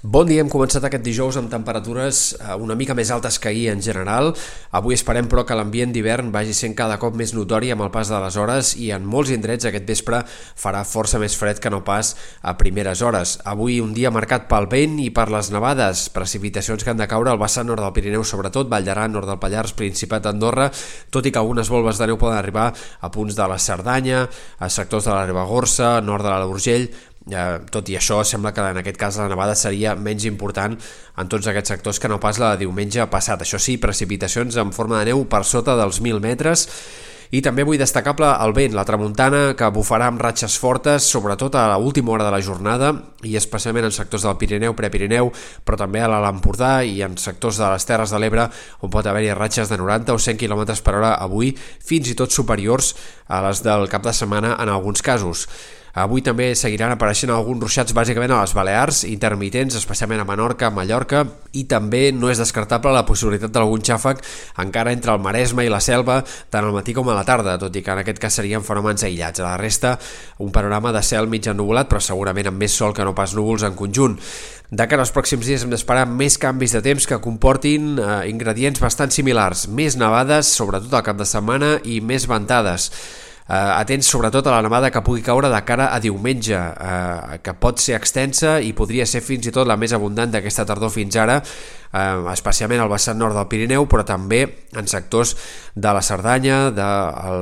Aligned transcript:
Bon 0.00 0.24
dia, 0.24 0.40
hem 0.40 0.48
començat 0.48 0.80
aquest 0.88 1.02
dijous 1.04 1.36
amb 1.36 1.50
temperatures 1.52 2.20
eh, 2.32 2.54
una 2.56 2.72
mica 2.72 2.94
més 2.96 3.10
altes 3.12 3.36
que 3.36 3.50
ahir 3.50 3.66
en 3.68 3.82
general. 3.84 4.30
Avui 4.72 4.96
esperem 4.96 5.26
però 5.28 5.42
que 5.44 5.52
l'ambient 5.52 5.90
d'hivern 5.92 6.30
vagi 6.32 6.54
sent 6.56 6.72
cada 6.72 6.96
cop 6.96 7.18
més 7.20 7.34
notori 7.36 7.68
amb 7.68 7.84
el 7.84 7.90
pas 7.92 8.08
de 8.08 8.16
les 8.22 8.38
hores 8.40 8.70
i 8.80 8.88
en 8.96 9.04
molts 9.04 9.28
indrets 9.34 9.68
aquest 9.68 9.84
vespre 9.84 10.22
farà 10.56 10.80
força 10.88 11.20
més 11.20 11.36
fred 11.36 11.60
que 11.60 11.68
no 11.68 11.82
pas 11.84 12.14
a 12.40 12.54
primeres 12.56 13.02
hores. 13.04 13.34
Avui 13.44 13.76
un 13.84 13.92
dia 13.92 14.08
marcat 14.08 14.48
pel 14.48 14.70
vent 14.72 14.96
i 15.04 15.10
per 15.12 15.26
les 15.28 15.52
nevades, 15.52 16.06
precipitacions 16.16 16.80
que 16.80 16.94
han 16.94 17.04
de 17.04 17.10
caure 17.10 17.34
al 17.34 17.42
vessant 17.44 17.68
nord 17.68 17.84
del 17.84 17.92
Pirineu, 17.92 18.24
sobretot 18.24 18.72
Vall 18.72 18.88
d'Aran, 18.88 19.12
nord 19.12 19.28
del 19.28 19.40
Pallars, 19.44 19.76
Principat 19.76 20.24
d'Andorra, 20.24 20.70
tot 21.12 21.28
i 21.28 21.34
que 21.34 21.42
algunes 21.44 21.68
volves 21.68 22.00
de 22.00 22.08
neu 22.08 22.16
poden 22.16 22.40
arribar 22.40 22.70
a 22.72 23.12
punts 23.12 23.36
de 23.36 23.52
la 23.52 23.60
Cerdanya, 23.60 24.24
a 24.64 24.72
sectors 24.72 25.04
de 25.04 25.12
la 25.12 25.28
Ribagorça, 25.28 25.98
nord 26.00 26.24
de 26.24 26.40
l'Urgell, 26.40 26.88
Tot 27.28 27.90
i 27.92 27.98
això, 27.98 28.22
sembla 28.24 28.54
que 28.56 28.64
en 28.64 28.80
aquest 28.80 28.96
cas 28.98 29.18
la 29.20 29.28
nevada 29.28 29.54
seria 29.54 29.92
menys 29.94 30.24
important 30.24 30.72
en 30.72 31.28
tots 31.28 31.46
aquests 31.46 31.74
sectors 31.76 32.00
que 32.00 32.08
no 32.08 32.18
pas 32.18 32.40
la 32.40 32.54
de 32.54 32.64
diumenge 32.64 33.04
passat. 33.12 33.44
Això 33.44 33.60
sí, 33.60 33.76
precipitacions 33.76 34.56
en 34.56 34.72
forma 34.72 34.98
de 34.98 35.12
neu 35.12 35.26
per 35.28 35.44
sota 35.44 35.76
dels 35.76 36.00
1.000 36.00 36.24
metres 36.24 36.66
i 37.30 37.38
també 37.44 37.62
vull 37.62 37.78
destacable 37.78 38.26
el 38.42 38.52
vent, 38.56 38.72
la 38.74 38.82
tramuntana, 38.82 39.52
que 39.54 39.68
bufarà 39.70 40.08
amb 40.10 40.18
ratxes 40.18 40.56
fortes, 40.58 41.06
sobretot 41.06 41.54
a 41.54 41.78
l'última 41.78 42.10
hora 42.10 42.26
de 42.26 42.32
la 42.34 42.40
jornada, 42.42 42.90
i 43.22 43.36
especialment 43.38 43.86
en 43.86 43.94
sectors 43.94 44.26
del 44.26 44.34
Pirineu, 44.40 44.74
Prepirineu, 44.74 45.30
però 45.62 45.78
també 45.78 46.02
a 46.02 46.08
l'Alt 46.10 46.26
Empordà 46.26 46.72
i 46.82 47.04
en 47.06 47.14
sectors 47.22 47.60
de 47.62 47.70
les 47.70 47.86
Terres 47.86 48.10
de 48.10 48.18
l'Ebre, 48.18 48.48
on 48.82 48.90
pot 48.90 49.06
haver-hi 49.06 49.30
ratxes 49.38 49.70
de 49.70 49.78
90 49.78 50.16
o 50.16 50.18
100 50.18 50.42
km 50.42 50.64
per 50.82 50.96
hora 50.98 51.14
avui, 51.22 51.52
fins 51.54 52.10
i 52.10 52.18
tot 52.18 52.34
superiors 52.34 52.96
a 53.28 53.44
les 53.46 53.62
del 53.62 53.86
cap 53.92 54.02
de 54.02 54.16
setmana 54.16 54.56
en 54.58 54.72
alguns 54.74 54.98
casos. 54.98 55.46
Avui 55.98 56.22
també 56.22 56.52
seguiran 56.54 56.92
apareixent 56.94 57.32
alguns 57.34 57.64
ruixats 57.64 57.94
bàsicament 57.96 58.30
a 58.30 58.40
les 58.44 58.54
Balears, 58.54 59.02
intermitents, 59.08 59.74
especialment 59.78 60.22
a 60.22 60.26
Menorca, 60.28 60.70
Mallorca, 60.70 61.24
i 61.52 61.64
també 61.70 62.10
no 62.14 62.30
és 62.30 62.38
descartable 62.38 62.92
la 62.94 63.06
possibilitat 63.08 63.50
d'algun 63.50 63.82
xàfec 63.82 64.22
encara 64.62 64.92
entre 64.94 65.16
el 65.16 65.22
Maresme 65.24 65.66
i 65.66 65.72
la 65.72 65.82
Selva, 65.82 66.20
tant 66.50 66.68
al 66.68 66.76
matí 66.76 66.94
com 66.94 67.10
a 67.10 67.16
la 67.18 67.26
tarda, 67.26 67.58
tot 67.58 67.74
i 67.74 67.82
que 67.82 67.90
en 67.90 68.04
aquest 68.04 68.22
cas 68.22 68.38
serien 68.38 68.62
fenòmens 68.62 69.02
aïllats. 69.06 69.42
A 69.42 69.48
la 69.48 69.58
resta, 69.58 69.96
un 70.38 70.52
panorama 70.54 70.94
de 70.94 71.02
cel 71.02 71.26
mig 71.26 71.48
ennubulat, 71.50 71.90
però 71.90 72.02
segurament 72.04 72.52
amb 72.52 72.62
més 72.62 72.76
sol 72.76 72.94
que 72.94 73.04
no 73.06 73.16
pas 73.16 73.34
núvols 73.34 73.66
en 73.66 73.74
conjunt. 73.74 74.18
De 74.70 74.86
cara 74.86 75.02
als 75.02 75.10
pròxims 75.10 75.48
dies 75.48 75.64
hem 75.64 75.72
d'esperar 75.72 76.04
més 76.06 76.36
canvis 76.38 76.76
de 76.76 76.82
temps 76.84 77.08
que 77.10 77.18
comportin 77.18 77.96
eh, 77.98 78.10
ingredients 78.30 78.78
bastant 78.78 79.10
similars, 79.10 79.64
més 79.66 79.98
nevades, 79.98 80.52
sobretot 80.54 80.94
al 80.94 81.02
cap 81.02 81.18
de 81.18 81.26
setmana, 81.26 81.72
i 81.82 81.98
més 81.98 82.28
ventades. 82.30 82.92
Eh, 83.50 83.80
atents 83.80 84.06
sobretot 84.06 84.46
a 84.46 84.52
la 84.54 84.62
nevada 84.62 84.92
que 84.94 85.00
pugui 85.02 85.24
caure 85.26 85.48
de 85.50 85.58
cara 85.66 85.88
a 85.90 85.98
diumenge, 85.98 86.54
eh, 86.54 87.38
que 87.42 87.54
pot 87.58 87.80
ser 87.82 87.96
extensa 87.96 88.60
i 88.62 88.70
podria 88.78 89.06
ser 89.10 89.24
fins 89.26 89.48
i 89.50 89.52
tot 89.54 89.66
la 89.66 89.74
més 89.80 89.90
abundant 89.96 90.30
d'aquesta 90.30 90.62
tardor 90.68 90.92
fins 90.94 91.18
ara, 91.18 91.40
eh, 91.92 92.32
especialment 92.32 92.82
al 92.82 92.90
vessant 92.92 93.18
nord 93.18 93.36
del 93.36 93.48
Pirineu, 93.50 93.86
però 93.90 94.04
també 94.06 94.44
en 94.76 94.86
sectors 94.86 95.34
de 95.74 95.92
la 95.94 96.02
Cerdanya, 96.02 96.70
de 96.74 96.86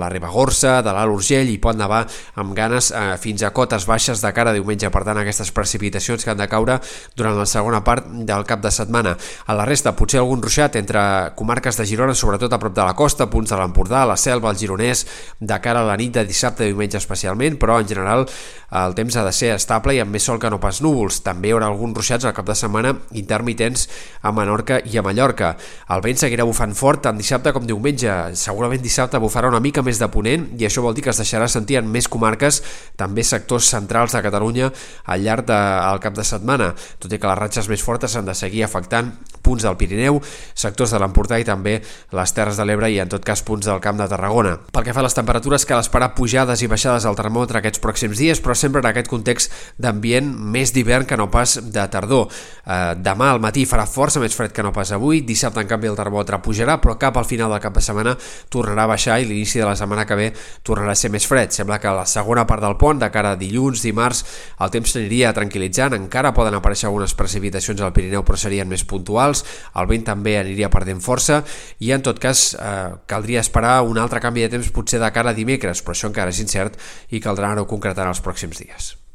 la 0.00 0.08
Ribagorça, 0.12 0.80
de 0.84 0.92
l'Alt 0.92 1.14
Urgell, 1.14 1.50
i 1.52 1.58
pot 1.62 1.76
nevar 1.76 2.02
amb 2.40 2.54
ganes 2.56 2.90
eh, 2.92 3.16
fins 3.20 3.44
a 3.44 3.52
cotes 3.56 3.86
baixes 3.88 4.20
de 4.24 4.32
cara 4.36 4.52
a 4.52 4.56
diumenge. 4.56 4.90
Per 4.92 5.04
tant, 5.06 5.20
aquestes 5.20 5.52
precipitacions 5.54 6.24
que 6.24 6.32
han 6.32 6.40
de 6.40 6.48
caure 6.50 6.78
durant 7.16 7.38
la 7.38 7.48
segona 7.48 7.82
part 7.84 8.08
del 8.08 8.44
cap 8.48 8.62
de 8.64 8.72
setmana. 8.74 9.16
A 9.46 9.56
la 9.56 9.68
resta, 9.68 9.94
potser 9.96 10.20
algun 10.20 10.42
ruixat 10.44 10.76
entre 10.80 11.00
comarques 11.38 11.80
de 11.80 11.88
Girona, 11.88 12.16
sobretot 12.16 12.52
a 12.52 12.60
prop 12.60 12.74
de 12.76 12.84
la 12.84 12.96
costa, 12.96 13.28
punts 13.30 13.52
de 13.52 13.60
l'Empordà, 13.60 14.04
la 14.08 14.18
Selva, 14.20 14.52
el 14.52 14.60
Gironès, 14.60 15.06
de 15.40 15.60
cara 15.64 15.84
a 15.84 15.88
la 15.88 15.96
nit 16.00 16.14
de 16.14 16.26
dissabte 16.28 16.64
i 16.64 16.72
diumenge 16.72 17.00
especialment, 17.00 17.58
però 17.60 17.80
en 17.80 17.88
general 17.88 18.28
el 18.74 18.94
temps 18.98 19.16
ha 19.16 19.22
de 19.22 19.32
ser 19.32 19.52
estable 19.54 19.94
i 19.94 20.00
amb 20.02 20.10
més 20.14 20.24
sol 20.26 20.40
que 20.42 20.50
no 20.50 20.58
pas 20.62 20.80
núvols. 20.82 21.20
També 21.22 21.48
hi 21.48 21.54
haurà 21.54 21.68
alguns 21.70 21.94
ruixats 21.94 22.26
al 22.26 22.34
cap 22.34 22.48
de 22.48 22.56
setmana 22.58 22.94
intermitents 23.14 23.86
a 24.22 24.32
Menorca 24.34 24.80
i 24.90 24.98
a 24.98 25.04
Mallorca. 25.06 25.52
El 25.94 26.02
vent 26.02 26.18
seguirà 26.18 26.46
bufant 26.48 26.74
fort 26.74 27.04
tant 27.06 27.20
dissabte 27.20 27.52
com 27.54 27.68
diumenge. 27.68 28.12
Segurament 28.40 28.82
dissabte 28.82 29.20
bufarà 29.22 29.52
una 29.52 29.62
mica 29.62 29.84
més 29.86 30.02
de 30.02 30.10
ponent 30.10 30.48
i 30.58 30.66
això 30.66 30.82
vol 30.82 30.96
dir 30.96 31.06
que 31.06 31.14
es 31.14 31.22
deixarà 31.22 31.46
sentir 31.48 31.78
en 31.78 31.90
més 31.90 32.10
comarques, 32.10 32.62
també 32.98 33.22
sectors 33.22 33.70
centrals 33.70 34.16
de 34.16 34.24
Catalunya 34.24 34.72
al 35.04 35.22
llarg 35.22 35.46
del 35.46 36.02
cap 36.02 36.18
de 36.18 36.26
setmana, 36.26 36.72
tot 36.98 37.12
i 37.12 37.20
que 37.20 37.30
les 37.30 37.40
ratxes 37.40 37.70
més 37.70 37.84
fortes 37.84 38.16
han 38.16 38.26
de 38.26 38.34
seguir 38.34 38.64
afectant 38.66 39.14
punts 39.44 39.66
del 39.66 39.76
Pirineu, 39.78 40.20
sectors 40.54 40.94
de 40.94 41.00
l'Empordà 41.02 41.38
i 41.38 41.46
també 41.46 41.76
les 42.14 42.34
Terres 42.34 42.58
de 42.58 42.66
l'Ebre 42.66 42.90
i 42.90 42.98
en 43.02 43.12
tot 43.12 43.24
cas 43.24 43.44
punts 43.44 43.68
del 43.68 43.82
Camp 43.84 44.00
de 44.00 44.08
Tarragona. 44.10 44.56
Pel 44.72 44.86
que 44.86 44.96
fa 44.96 45.02
a 45.04 45.06
les 45.06 45.16
temperatures, 45.16 45.66
cal 45.68 45.82
esperar 45.84 46.14
pujades 46.16 46.64
i 46.64 46.70
baixades 46.70 47.04
al 47.04 47.18
termòmetre 47.18 47.60
aquests 47.60 47.82
pròxims 47.84 48.18
dies, 48.20 48.40
però 48.42 48.56
sempre 48.58 48.82
en 48.82 48.90
aquest 48.90 49.10
context 49.12 49.52
d'ambient 49.78 50.30
més 50.54 50.72
d'hivern 50.74 51.06
que 51.08 51.18
no 51.20 51.28
pas 51.30 51.58
de 51.60 51.86
tardor. 51.92 52.30
Eh, 52.64 52.94
demà 52.96 53.30
al 53.34 53.42
matí 53.44 53.66
farà 53.68 53.86
força 53.90 54.22
més 54.22 54.34
fred 54.36 54.54
que 54.54 54.64
no 54.64 54.72
pas 54.72 54.92
avui, 54.96 55.22
dissabte 55.26 55.62
en 55.62 55.70
canvi 55.70 55.90
el 55.90 55.98
termòmetre 55.98 56.40
pujarà, 56.44 56.78
però 56.80 56.96
cap 57.00 57.18
al 57.20 57.28
final 57.28 57.52
del 57.52 57.62
cap 57.62 57.74
de 57.76 57.82
setmana 57.84 58.16
tornarà 58.52 58.86
a 58.86 58.92
baixar 58.94 59.20
i 59.20 59.28
l'inici 59.28 59.60
de 59.60 59.68
la 59.68 59.76
setmana 59.76 60.06
que 60.06 60.18
ve 60.18 60.30
tornarà 60.64 60.94
a 60.94 60.98
ser 60.98 61.10
més 61.12 61.26
fred. 61.28 61.52
Sembla 61.54 61.80
que 61.82 61.92
la 61.94 62.06
segona 62.08 62.46
part 62.46 62.62
del 62.64 62.78
pont, 62.80 63.00
de 63.00 63.10
cara 63.12 63.34
a 63.34 63.40
dilluns, 63.40 63.82
dimarts, 63.84 64.24
el 64.60 64.72
temps 64.74 64.94
s'aniria 64.94 65.32
tranquil·litzant, 65.36 65.96
encara 65.98 66.34
poden 66.36 66.54
aparèixer 66.58 66.88
algunes 66.88 67.14
precipitacions 67.18 67.82
al 67.82 67.92
Pirineu, 67.96 68.22
però 68.24 68.38
serien 68.38 68.68
més 68.70 68.84
puntuals, 68.86 69.33
el 69.42 69.90
vent 69.90 70.06
també 70.06 70.36
aniria 70.38 70.70
perdent 70.72 71.02
força 71.04 71.42
i 71.80 71.90
en 71.96 72.04
tot 72.06 72.20
cas 72.22 72.52
eh, 72.54 72.90
caldria 73.10 73.42
esperar 73.44 73.80
un 73.88 73.98
altre 73.98 74.22
canvi 74.22 74.46
de 74.46 74.52
temps 74.56 74.70
potser 74.74 75.02
de 75.02 75.10
cara 75.14 75.34
a 75.34 75.38
dimecres, 75.38 75.82
però 75.82 75.96
això 75.96 76.12
encara 76.12 76.34
és 76.34 76.42
incert 76.44 76.78
i 77.10 77.22
caldrà 77.24 77.54
no 77.58 77.66
concretar 77.70 78.06
en 78.06 78.14
els 78.14 78.22
pròxims 78.24 78.62
dies. 78.62 78.94